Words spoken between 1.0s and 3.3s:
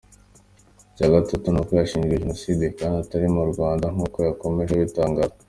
gatatu ni uko yashinjwe Jenoside kandi atari